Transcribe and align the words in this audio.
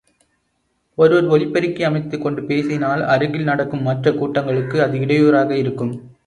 ஒருவர், 0.97 1.25
ஒலி 1.25 1.47
பெருக்கி 1.47 1.83
அமைத்துக் 1.83 2.21
கொண்டு 2.21 2.43
பேசினால், 2.43 3.03
அருகில் 3.03 3.43
நடக்கும் 3.43 3.85
மற்றக் 3.85 4.17
கூட்டங்களுக்கு, 4.17 4.81
அது 4.81 4.99
இடையூறாக 4.99 5.57
இருக்கும். 5.57 5.93